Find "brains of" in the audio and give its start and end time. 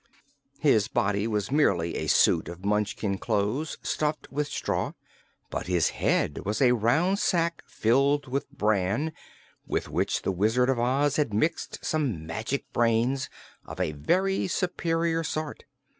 12.73-13.79